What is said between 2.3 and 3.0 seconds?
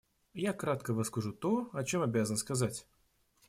сказать.